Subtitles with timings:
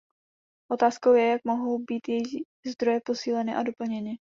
[0.71, 4.17] Otázkou je, jak mohou být její zdroje posíleny a doplněny.